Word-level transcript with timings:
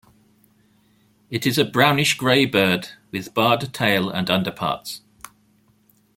It 1.29 1.45
is 1.45 1.59
a 1.59 1.63
brownish-grey 1.63 2.45
bird 2.45 2.89
with 3.11 3.35
barred 3.35 3.71
tail 3.71 4.09
and 4.09 4.31
underparts. 4.31 5.01